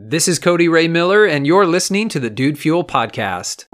This 0.00 0.28
is 0.28 0.38
Cody 0.38 0.68
Ray 0.68 0.86
Miller, 0.86 1.24
and 1.24 1.44
you're 1.44 1.66
listening 1.66 2.08
to 2.10 2.20
the 2.20 2.30
Dude 2.30 2.56
Fuel 2.56 2.84
Podcast. 2.84 3.66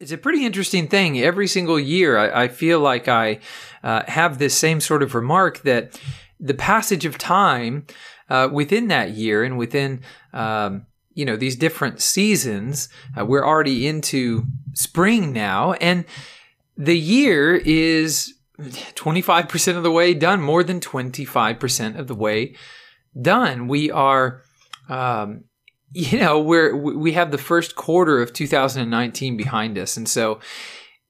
It's 0.00 0.10
a 0.10 0.16
pretty 0.16 0.46
interesting 0.46 0.88
thing. 0.88 1.20
Every 1.20 1.46
single 1.46 1.78
year, 1.78 2.16
I, 2.16 2.44
I 2.44 2.48
feel 2.48 2.80
like 2.80 3.08
I 3.08 3.40
uh, 3.84 4.04
have 4.08 4.38
this 4.38 4.56
same 4.56 4.80
sort 4.80 5.02
of 5.02 5.14
remark 5.14 5.60
that 5.64 6.00
the 6.40 6.54
passage 6.54 7.04
of 7.04 7.18
time 7.18 7.86
uh, 8.30 8.48
within 8.50 8.88
that 8.88 9.10
year 9.10 9.44
and 9.44 9.58
within 9.58 10.00
um, 10.32 10.86
you 11.12 11.26
know 11.26 11.36
these 11.36 11.56
different 11.56 12.00
seasons, 12.00 12.88
uh, 13.18 13.26
we're 13.26 13.44
already 13.44 13.86
into 13.86 14.46
spring 14.72 15.34
now, 15.34 15.74
and 15.74 16.06
the 16.74 16.98
year 16.98 17.54
is 17.54 18.32
25% 18.60 19.76
of 19.76 19.82
the 19.82 19.90
way 19.90 20.14
done, 20.14 20.40
more 20.40 20.62
than 20.62 20.80
25% 20.80 21.98
of 21.98 22.06
the 22.06 22.14
way 22.14 22.54
done. 23.20 23.68
We 23.68 23.90
are, 23.90 24.42
um, 24.88 25.44
you 25.92 26.18
know, 26.18 26.40
we're, 26.40 26.76
we 26.76 27.12
have 27.12 27.30
the 27.30 27.38
first 27.38 27.74
quarter 27.74 28.20
of 28.20 28.32
2019 28.32 29.36
behind 29.36 29.78
us. 29.78 29.96
And 29.96 30.08
so 30.08 30.40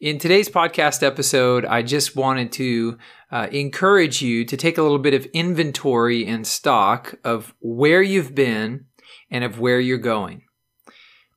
in 0.00 0.18
today's 0.18 0.48
podcast 0.48 1.02
episode, 1.02 1.66
I 1.66 1.82
just 1.82 2.16
wanted 2.16 2.52
to 2.52 2.96
uh, 3.30 3.48
encourage 3.52 4.22
you 4.22 4.46
to 4.46 4.56
take 4.56 4.78
a 4.78 4.82
little 4.82 4.98
bit 4.98 5.12
of 5.12 5.26
inventory 5.26 6.26
and 6.26 6.46
stock 6.46 7.14
of 7.22 7.54
where 7.60 8.00
you've 8.00 8.34
been 8.34 8.86
and 9.30 9.44
of 9.44 9.60
where 9.60 9.78
you're 9.78 9.98
going. 9.98 10.44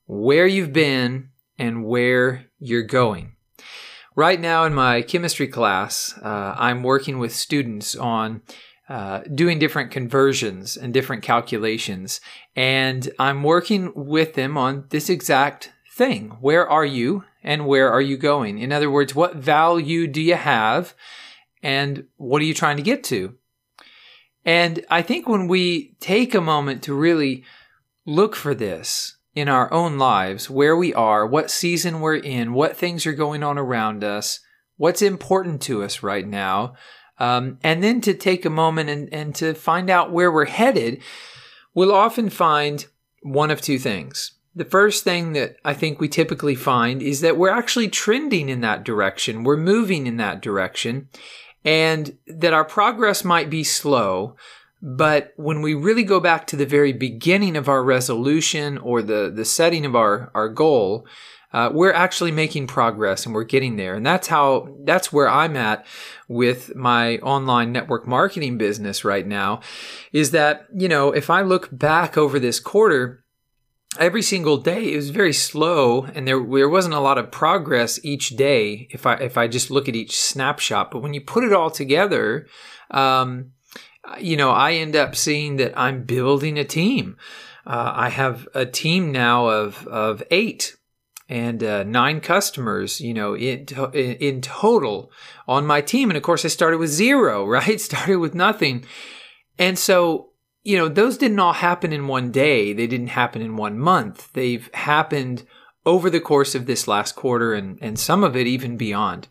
Where 0.06 0.48
you've 0.48 0.72
been 0.74 1.30
and 1.58 1.86
where 1.86 2.46
you're 2.58 2.84
going. 2.84 3.36
Right 4.16 4.40
now 4.40 4.64
in 4.66 4.76
my 4.76 5.02
chemistry 5.02 5.48
class, 5.48 6.14
uh, 6.22 6.56
I'm 6.56 6.84
working 6.84 7.18
with 7.18 7.34
students 7.34 7.96
on 7.96 8.44
uh, 8.88 9.22
doing 9.34 9.58
different 9.58 9.90
conversions 9.90 10.78
and 10.78 10.94
different 10.94 11.24
calculations. 11.24 12.22
And 12.56 13.10
I'm 13.18 13.42
working 13.42 13.92
with 13.96 14.36
them 14.36 14.56
on 14.56 14.86
this 14.90 15.10
exact 15.10 15.72
thing. 15.96 16.38
Where 16.42 16.70
are 16.70 16.86
you 16.86 17.24
and 17.44 17.66
where 17.66 17.92
are 17.92 18.02
you 18.02 18.18
going? 18.18 18.60
In 18.60 18.72
other 18.72 18.92
words, 18.92 19.16
what 19.16 19.36
value 19.36 20.06
do 20.06 20.22
you 20.22 20.36
have 20.36 20.94
and 21.64 22.06
what 22.18 22.42
are 22.42 22.46
you 22.46 22.54
trying 22.54 22.78
to 22.78 22.84
get 22.84 23.04
to? 23.06 23.36
And 24.46 24.86
I 24.92 25.02
think 25.02 25.28
when 25.28 25.48
we 25.48 25.96
take 26.00 26.36
a 26.36 26.42
moment 26.42 26.84
to 26.84 26.94
really 26.94 27.46
look 28.06 28.36
for 28.36 28.54
this, 28.54 29.18
in 29.36 29.50
our 29.50 29.72
own 29.74 29.98
lives, 29.98 30.50
where 30.50 30.76
we 30.76 30.94
are, 30.94 31.26
what 31.26 31.50
season 31.50 32.00
we're 32.02 32.16
in, 32.16 32.54
what 32.54 32.78
things 32.78 33.06
are 33.06 33.14
going 33.14 33.44
on 33.44 33.58
around 33.58 34.04
us, 34.04 34.40
what's 34.78 35.02
important 35.02 35.62
to 35.62 35.84
us 35.84 36.04
right 36.04 36.28
now, 36.28 36.74
um, 37.20 37.58
and 37.64 37.84
then 37.84 38.02
to 38.02 38.14
take 38.14 38.46
a 38.46 38.50
moment 38.50 38.90
and, 38.90 39.12
and 39.14 39.36
to 39.36 39.54
find 39.54 39.90
out 39.90 40.12
where 40.12 40.32
we're 40.32 40.46
headed, 40.46 41.02
we'll 41.74 41.94
often 41.94 42.30
find 42.30 42.86
one 43.22 43.52
of 43.52 43.62
two 43.62 43.80
things. 43.80 44.34
The 44.56 44.66
first 44.66 45.04
thing 45.04 45.34
that 45.34 45.56
I 45.66 45.74
think 45.74 46.00
we 46.00 46.08
typically 46.08 46.56
find 46.56 47.02
is 47.02 47.22
that 47.22 47.38
we're 47.38 47.50
actually 47.50 47.88
trending 47.88 48.50
in 48.50 48.62
that 48.62 48.84
direction, 48.84 49.44
we're 49.44 49.58
moving 49.58 50.06
in 50.06 50.18
that 50.18 50.42
direction, 50.42 51.10
and 51.66 52.18
that 52.28 52.54
our 52.54 52.66
progress 52.66 53.24
might 53.24 53.50
be 53.50 53.64
slow, 53.64 54.36
but 54.86 55.32
when 55.38 55.62
we 55.62 55.74
really 55.74 56.04
go 56.04 56.20
back 56.20 56.46
to 56.48 56.58
the 56.58 56.66
very 56.66 56.92
beginning 56.92 57.56
of 57.56 57.70
our 57.70 57.82
resolution 57.82 58.78
or 58.78 59.02
the, 59.02 59.32
the 59.34 59.46
setting 59.46 59.86
of 59.86 59.96
our, 59.96 60.30
our 60.36 60.50
goal, 60.50 61.08
uh, 61.54 61.70
we're 61.72 61.94
actually 61.94 62.32
making 62.32 62.68
progress 62.68 63.26
and 63.26 63.34
we're 63.34 63.46
getting 63.46 63.78
there. 63.78 63.96
And 63.96 64.06
that's 64.06 64.28
how, 64.28 64.76
that's 64.84 65.14
where 65.14 65.30
I'm 65.30 65.56
at 65.56 65.86
with 66.28 66.76
my 66.76 67.18
online 67.20 67.72
network 67.72 68.06
marketing 68.06 68.58
business 68.58 69.06
right 69.06 69.26
now 69.26 69.62
is 70.12 70.32
that, 70.32 70.66
you 70.76 70.90
know, 70.90 71.14
if 71.14 71.30
I 71.30 71.44
look 71.44 71.70
back 71.72 72.18
over 72.18 72.38
this 72.38 72.60
quarter, 72.60 73.24
every 73.98 74.22
single 74.22 74.58
day 74.58 74.92
it 74.92 74.98
was 74.98 75.12
very 75.12 75.32
slow 75.32 76.04
and 76.14 76.28
there, 76.28 76.46
there 76.46 76.68
wasn't 76.68 76.94
a 76.94 77.00
lot 77.00 77.18
of 77.18 77.32
progress 77.32 78.04
each 78.04 78.32
day 78.32 78.90
if 78.92 79.06
I, 79.06 79.14
if 79.16 79.38
I 79.38 79.48
just 79.48 79.72
look 79.72 79.88
at 79.88 79.96
each 79.96 80.20
snapshot. 80.20 80.92
But 80.92 81.04
when 81.04 81.14
you 81.14 81.22
put 81.22 81.46
it 81.46 81.54
all 81.54 81.72
together, 81.72 82.48
um, 82.92 83.52
you 84.20 84.38
know, 84.38 84.52
I 84.52 84.74
end 84.74 84.96
up 84.96 85.16
seeing 85.16 85.58
that 85.58 85.78
I'm 85.78 86.04
building 86.04 86.58
a 86.58 86.66
team. 86.66 87.18
Uh, 87.66 87.92
I 87.96 88.10
have 88.10 88.48
a 88.54 88.66
team 88.66 89.12
now 89.12 89.48
of 89.48 89.88
of 89.88 90.24
eight 90.32 90.76
and 91.30 91.64
uh, 91.64 91.84
nine 91.84 92.20
customers, 92.20 93.00
you 93.00 93.14
know, 93.14 93.36
in, 93.36 93.66
to- 93.68 93.92
in 93.92 94.42
total 94.42 95.12
on 95.48 95.66
my 95.66 95.82
team. 95.82 96.10
And 96.10 96.18
of 96.18 96.24
course, 96.24 96.44
I 96.44 96.50
started 96.50 96.78
with 96.78 96.90
zero, 96.90 97.46
right? 97.48 97.80
Started 97.80 98.18
with 98.18 98.36
nothing. 98.36 98.86
And 99.58 99.78
so, 99.80 100.32
you 100.64 100.78
know, 100.78 100.88
those 100.88 101.18
didn't 101.18 101.40
all 101.40 101.54
happen 101.54 101.94
in 101.94 102.08
one 102.08 102.32
day. 102.32 102.74
They 102.74 102.88
didn't 102.88 103.08
happen 103.08 103.42
in 103.42 103.56
one 103.56 103.80
month. 103.80 104.32
They've 104.34 104.70
happened 104.74 105.46
over 105.86 106.10
the 106.10 106.22
course 106.22 106.56
of 106.56 106.66
this 106.66 106.88
last 106.88 107.16
quarter 107.16 107.54
and, 107.54 107.78
and 107.82 108.00
some 108.00 108.24
of 108.24 108.36
it 108.36 108.48
even 108.48 108.78
beyond. 108.78 109.28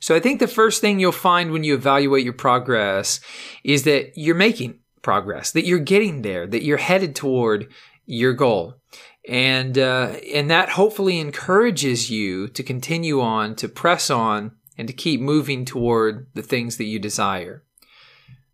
So 0.00 0.14
I 0.14 0.20
think 0.20 0.38
the 0.38 0.46
first 0.46 0.80
thing 0.80 1.00
you'll 1.00 1.12
find 1.12 1.50
when 1.50 1.64
you 1.64 1.74
evaluate 1.74 2.24
your 2.24 2.34
progress 2.34 3.20
is 3.62 3.84
that 3.84 4.12
you're 4.16 4.34
making 4.34 4.80
progress, 5.02 5.50
that 5.52 5.64
you're 5.64 5.78
getting 5.78 6.22
there, 6.22 6.46
that 6.46 6.62
you're 6.62 6.76
headed 6.76 7.14
toward 7.14 7.72
your 8.06 8.34
goal. 8.34 8.74
And, 9.26 9.78
uh, 9.78 10.16
and 10.34 10.50
that 10.50 10.70
hopefully 10.70 11.18
encourages 11.18 12.10
you 12.10 12.48
to 12.48 12.62
continue 12.62 13.22
on, 13.22 13.54
to 13.56 13.68
press 13.68 14.10
on, 14.10 14.52
and 14.76 14.86
to 14.88 14.94
keep 14.94 15.20
moving 15.20 15.64
toward 15.64 16.26
the 16.34 16.42
things 16.42 16.76
that 16.76 16.84
you 16.84 16.98
desire. 16.98 17.62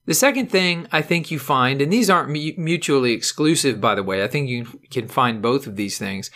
The 0.06 0.14
second 0.14 0.50
thing 0.50 0.86
I 0.92 1.02
think 1.02 1.30
you 1.30 1.38
find, 1.38 1.80
and 1.82 1.92
these 1.92 2.10
aren't 2.10 2.30
mutually 2.30 3.12
exclusive, 3.12 3.80
by 3.80 3.94
the 3.94 4.02
way, 4.02 4.22
I 4.22 4.28
think 4.28 4.48
you 4.48 4.66
can 4.90 5.08
find 5.08 5.42
both 5.42 5.66
of 5.66 5.76
these 5.76 5.98
things 5.98 6.30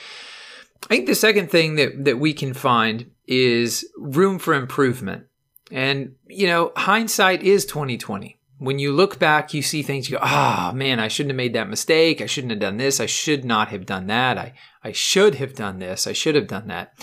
I 0.85 0.89
think 0.89 1.07
the 1.07 1.15
second 1.15 1.51
thing 1.51 1.77
that, 1.77 2.05
that 2.05 2.19
we 2.19 2.35
can 2.35 2.55
find 2.55 3.11
is 3.27 3.89
room 3.97 4.39
for 4.39 4.55
improvement. 4.55 5.27
And, 5.71 6.17
you 6.27 6.47
know, 6.47 6.73
hindsight 6.77 7.43
is 7.43 7.65
2020. 7.65 8.39
When 8.59 8.79
you 8.79 8.93
look 8.93 9.19
back, 9.19 9.53
you 9.53 9.63
see 9.63 9.83
things, 9.83 10.09
you 10.09 10.17
go, 10.17 10.23
ah, 10.23 10.71
oh, 10.71 10.75
man, 10.75 11.01
I 11.01 11.09
shouldn't 11.09 11.31
have 11.31 11.37
made 11.37 11.55
that 11.55 11.69
mistake. 11.69 12.21
I 12.21 12.27
shouldn't 12.27 12.53
have 12.53 12.61
done 12.61 12.77
this. 12.77 13.01
I 13.01 13.07
should 13.07 13.45
not 13.45 13.69
have 13.69 13.87
done 13.87 14.07
that. 14.07 14.39
I, 14.39 14.53
I 14.83 14.93
should 14.93 15.37
have 15.37 15.55
done 15.55 15.79
this. 15.79 16.07
I 16.07 16.13
should 16.13 16.35
have 16.35 16.47
done 16.47 16.69
that. 16.69 16.95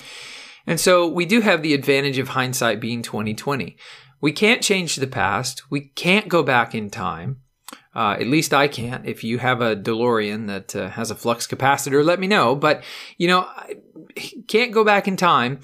And 0.65 0.79
so 0.79 1.07
we 1.07 1.25
do 1.25 1.41
have 1.41 1.61
the 1.61 1.73
advantage 1.73 2.19
of 2.19 2.29
hindsight 2.29 2.79
being 2.79 3.01
2020. 3.01 3.77
We 4.21 4.31
can't 4.31 4.61
change 4.61 4.95
the 4.95 5.07
past. 5.07 5.69
We 5.71 5.81
can't 5.81 6.29
go 6.29 6.43
back 6.43 6.75
in 6.75 6.89
time. 6.89 7.41
Uh, 7.94 8.16
at 8.19 8.28
least 8.28 8.53
I 8.53 8.68
can't. 8.68 9.06
If 9.06 9.24
you 9.24 9.40
have 9.40 9.62
a 9.62 9.75
DeLorean 9.75 10.47
that 10.47 10.75
uh, 10.75 10.90
has 10.91 11.12
a 11.12 11.16
flux 11.16 11.46
capacitor, 11.46 12.03
let 12.03 12.19
me 12.19 12.28
know. 12.28 12.56
But, 12.56 12.84
you 13.18 13.28
know, 13.28 13.41
I 13.41 13.75
can't 14.47 14.72
go 14.72 14.84
back 14.84 15.07
in 15.07 15.18
time. 15.18 15.59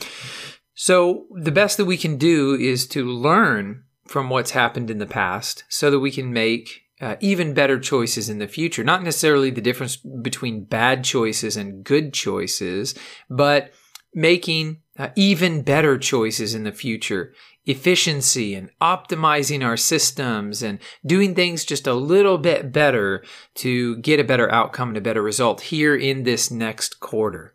So 0.74 1.26
the 1.32 1.52
best 1.52 1.78
that 1.78 1.86
we 1.86 1.98
can 1.98 2.18
do 2.18 2.54
is 2.54 2.86
to 2.90 3.06
learn 3.06 3.84
from 4.08 4.30
what's 4.30 4.52
happened 4.52 4.90
in 4.90 5.00
the 5.00 5.06
past 5.06 5.64
so 5.70 5.90
that 5.90 6.00
we 6.00 6.12
can 6.12 6.32
make 6.32 6.82
uh, 7.00 7.16
even 7.20 7.54
better 7.54 7.80
choices 7.80 8.30
in 8.30 8.40
the 8.40 8.48
future. 8.48 8.84
Not 8.84 9.04
necessarily 9.04 9.50
the 9.50 9.62
difference 9.62 9.96
between 9.98 10.66
bad 10.66 11.04
choices 11.04 11.56
and 11.56 11.84
good 11.84 12.14
choices, 12.14 12.96
but 13.30 13.72
making 14.14 14.82
uh, 14.98 15.10
even 15.16 15.62
better 15.62 15.98
choices 15.98 16.56
in 16.56 16.64
the 16.64 16.72
future 16.72 17.34
efficiency 17.68 18.56
and 18.56 18.70
optimizing 18.82 19.64
our 19.64 19.78
systems 19.78 20.64
and 20.64 20.80
doing 21.06 21.36
things 21.36 21.66
just 21.66 21.86
a 21.86 21.94
little 21.94 22.38
bit 22.38 22.72
better 22.72 23.24
to 23.54 23.98
get 23.98 24.20
a 24.20 24.24
better 24.24 24.52
outcome 24.52 24.90
and 24.90 24.98
a 24.98 25.02
better 25.02 25.22
result 25.22 25.62
here 25.62 25.96
in 25.96 26.24
this 26.24 26.50
next 26.50 27.00
quarter. 27.00 27.54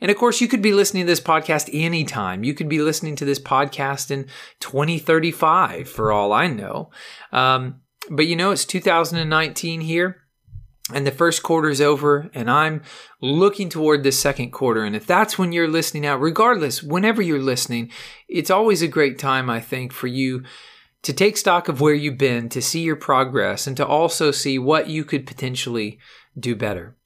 And 0.00 0.10
of 0.10 0.18
course, 0.18 0.42
you 0.42 0.48
could 0.48 0.62
be 0.62 0.74
listening 0.74 1.04
to 1.04 1.10
this 1.10 1.20
podcast 1.20 1.70
anytime. 1.72 2.44
You 2.44 2.52
could 2.52 2.68
be 2.68 2.80
listening 2.80 3.16
to 3.16 3.24
this 3.24 3.40
podcast 3.40 4.10
in 4.10 4.26
2035 4.60 5.88
for 5.88 6.12
all 6.12 6.32
I 6.34 6.48
know. 6.48 6.90
Um, 7.32 7.80
but 8.10 8.26
you 8.26 8.36
know, 8.36 8.50
it's 8.50 8.66
2019 8.66 9.80
here 9.80 10.25
and 10.92 11.06
the 11.06 11.10
first 11.10 11.42
quarter 11.42 11.68
is 11.68 11.80
over 11.80 12.30
and 12.32 12.50
I'm 12.50 12.82
looking 13.20 13.68
toward 13.68 14.02
the 14.02 14.12
second 14.12 14.52
quarter. 14.52 14.84
And 14.84 14.94
if 14.94 15.06
that's 15.06 15.38
when 15.38 15.52
you're 15.52 15.68
listening 15.68 16.06
out, 16.06 16.20
regardless, 16.20 16.82
whenever 16.82 17.20
you're 17.20 17.40
listening, 17.40 17.90
it's 18.28 18.50
always 18.50 18.82
a 18.82 18.88
great 18.88 19.18
time, 19.18 19.50
I 19.50 19.60
think, 19.60 19.92
for 19.92 20.06
you 20.06 20.44
to 21.02 21.12
take 21.12 21.36
stock 21.36 21.68
of 21.68 21.80
where 21.80 21.94
you've 21.94 22.18
been, 22.18 22.48
to 22.50 22.62
see 22.62 22.80
your 22.80 22.96
progress, 22.96 23.66
and 23.66 23.76
to 23.76 23.86
also 23.86 24.30
see 24.30 24.58
what 24.58 24.88
you 24.88 25.04
could 25.04 25.26
potentially 25.26 25.98
do 26.38 26.54
better. 26.54 26.96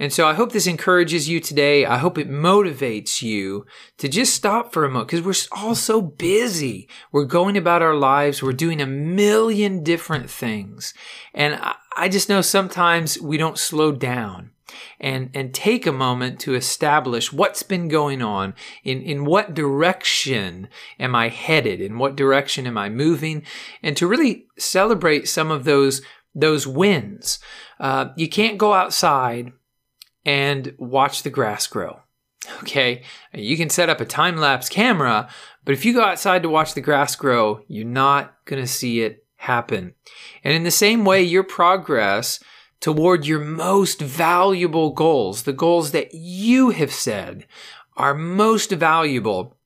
And 0.00 0.14
so 0.14 0.26
I 0.26 0.32
hope 0.32 0.52
this 0.52 0.66
encourages 0.66 1.28
you 1.28 1.40
today. 1.40 1.84
I 1.84 1.98
hope 1.98 2.16
it 2.16 2.30
motivates 2.30 3.20
you 3.20 3.66
to 3.98 4.08
just 4.08 4.34
stop 4.34 4.72
for 4.72 4.86
a 4.86 4.88
moment 4.88 5.08
because 5.08 5.22
we're 5.22 5.58
all 5.60 5.74
so 5.74 6.00
busy. 6.00 6.88
We're 7.12 7.26
going 7.26 7.54
about 7.58 7.82
our 7.82 7.94
lives. 7.94 8.42
We're 8.42 8.52
doing 8.54 8.80
a 8.80 8.86
million 8.86 9.84
different 9.84 10.30
things. 10.30 10.94
And 11.34 11.60
I 11.98 12.08
just 12.08 12.30
know 12.30 12.40
sometimes 12.40 13.20
we 13.20 13.36
don't 13.36 13.58
slow 13.58 13.92
down 13.92 14.52
and, 14.98 15.28
and 15.34 15.52
take 15.52 15.86
a 15.86 15.92
moment 15.92 16.40
to 16.40 16.54
establish 16.54 17.30
what's 17.30 17.62
been 17.62 17.88
going 17.88 18.22
on. 18.22 18.54
In, 18.82 19.02
in 19.02 19.26
what 19.26 19.52
direction 19.52 20.68
am 20.98 21.14
I 21.14 21.28
headed? 21.28 21.82
In 21.82 21.98
what 21.98 22.16
direction 22.16 22.66
am 22.66 22.78
I 22.78 22.88
moving? 22.88 23.42
And 23.82 23.98
to 23.98 24.06
really 24.06 24.46
celebrate 24.56 25.28
some 25.28 25.50
of 25.50 25.64
those 25.64 26.00
those 26.32 26.64
wins. 26.64 27.40
Uh, 27.80 28.10
you 28.16 28.28
can't 28.28 28.56
go 28.56 28.72
outside 28.72 29.52
and 30.24 30.74
watch 30.78 31.22
the 31.22 31.30
grass 31.30 31.66
grow. 31.66 32.00
Okay, 32.62 33.02
you 33.34 33.56
can 33.56 33.68
set 33.68 33.90
up 33.90 34.00
a 34.00 34.06
time 34.06 34.36
lapse 34.36 34.68
camera, 34.68 35.28
but 35.64 35.72
if 35.72 35.84
you 35.84 35.92
go 35.92 36.02
outside 36.02 36.42
to 36.42 36.48
watch 36.48 36.74
the 36.74 36.80
grass 36.80 37.14
grow, 37.14 37.62
you're 37.68 37.84
not 37.84 38.34
going 38.46 38.62
to 38.62 38.68
see 38.68 39.02
it 39.02 39.26
happen. 39.36 39.94
And 40.42 40.54
in 40.54 40.64
the 40.64 40.70
same 40.70 41.04
way, 41.04 41.22
your 41.22 41.44
progress 41.44 42.40
toward 42.80 43.26
your 43.26 43.40
most 43.40 44.00
valuable 44.00 44.90
goals, 44.90 45.42
the 45.42 45.52
goals 45.52 45.92
that 45.92 46.14
you 46.14 46.70
have 46.70 46.92
said 46.92 47.46
are 47.96 48.14
most 48.14 48.70
valuable, 48.70 49.56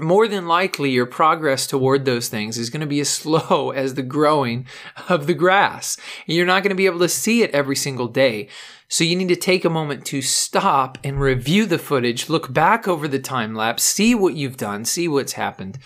more 0.00 0.26
than 0.26 0.48
likely 0.48 0.90
your 0.90 1.06
progress 1.06 1.66
toward 1.66 2.04
those 2.04 2.28
things 2.28 2.58
is 2.58 2.70
going 2.70 2.80
to 2.80 2.86
be 2.86 3.00
as 3.00 3.08
slow 3.10 3.70
as 3.70 3.94
the 3.94 4.02
growing 4.02 4.66
of 5.08 5.26
the 5.26 5.34
grass. 5.34 5.96
You're 6.26 6.46
not 6.46 6.62
going 6.62 6.70
to 6.70 6.76
be 6.76 6.86
able 6.86 7.00
to 7.00 7.08
see 7.08 7.42
it 7.42 7.50
every 7.52 7.76
single 7.76 8.08
day. 8.08 8.48
So 8.88 9.02
you 9.04 9.16
need 9.16 9.28
to 9.28 9.36
take 9.36 9.64
a 9.64 9.70
moment 9.70 10.04
to 10.06 10.22
stop 10.22 10.98
and 11.02 11.20
review 11.20 11.66
the 11.66 11.78
footage, 11.78 12.28
look 12.28 12.52
back 12.52 12.86
over 12.86 13.08
the 13.08 13.18
time 13.18 13.54
lapse, 13.54 13.82
see 13.82 14.14
what 14.14 14.34
you've 14.34 14.56
done, 14.56 14.84
see 14.84 15.08
what's 15.08 15.32
happened, 15.32 15.78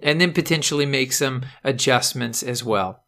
and 0.00 0.20
then 0.20 0.32
potentially 0.32 0.84
make 0.84 1.12
some 1.12 1.44
adjustments 1.62 2.42
as 2.42 2.64
well. 2.64 3.01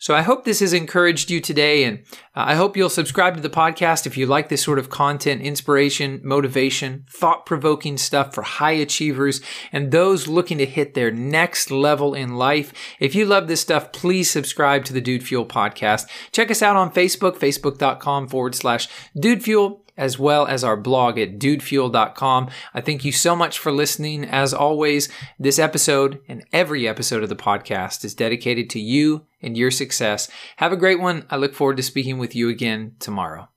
So 0.00 0.14
I 0.14 0.22
hope 0.22 0.44
this 0.44 0.60
has 0.60 0.72
encouraged 0.72 1.28
you 1.28 1.40
today, 1.40 1.82
and 1.82 1.98
uh, 2.36 2.44
I 2.46 2.54
hope 2.54 2.76
you'll 2.76 2.88
subscribe 2.88 3.34
to 3.34 3.42
the 3.42 3.50
podcast 3.50 4.06
if 4.06 4.16
you 4.16 4.26
like 4.26 4.48
this 4.48 4.62
sort 4.62 4.78
of 4.78 4.90
content, 4.90 5.42
inspiration, 5.42 6.20
motivation, 6.22 7.04
thought 7.10 7.46
provoking 7.46 7.98
stuff 7.98 8.32
for 8.32 8.42
high 8.42 8.72
achievers 8.72 9.40
and 9.72 9.90
those 9.90 10.28
looking 10.28 10.58
to 10.58 10.66
hit 10.66 10.94
their 10.94 11.10
next 11.10 11.72
level 11.72 12.14
in 12.14 12.36
life. 12.36 12.72
If 13.00 13.16
you 13.16 13.26
love 13.26 13.48
this 13.48 13.60
stuff, 13.60 13.90
please 13.90 14.30
subscribe 14.30 14.84
to 14.84 14.92
the 14.92 15.00
Dude 15.00 15.24
Fuel 15.24 15.44
podcast. 15.44 16.06
Check 16.30 16.50
us 16.50 16.62
out 16.62 16.76
on 16.76 16.92
Facebook, 16.92 17.36
facebook.com 17.36 18.28
forward 18.28 18.54
slash 18.54 18.88
Dude 19.18 19.42
Fuel 19.42 19.84
as 19.98 20.18
well 20.18 20.46
as 20.46 20.64
our 20.64 20.76
blog 20.76 21.18
at 21.18 21.38
dudefuel.com. 21.38 22.48
I 22.72 22.80
thank 22.80 23.04
you 23.04 23.12
so 23.12 23.36
much 23.36 23.58
for 23.58 23.70
listening. 23.70 24.24
As 24.24 24.54
always, 24.54 25.10
this 25.38 25.58
episode 25.58 26.20
and 26.26 26.44
every 26.52 26.88
episode 26.88 27.22
of 27.22 27.28
the 27.28 27.36
podcast 27.36 28.04
is 28.04 28.14
dedicated 28.14 28.70
to 28.70 28.80
you 28.80 29.26
and 29.42 29.58
your 29.58 29.70
success. 29.70 30.30
Have 30.56 30.72
a 30.72 30.76
great 30.76 31.00
one. 31.00 31.26
I 31.28 31.36
look 31.36 31.54
forward 31.54 31.76
to 31.76 31.82
speaking 31.82 32.18
with 32.18 32.34
you 32.34 32.48
again 32.48 32.94
tomorrow. 32.98 33.48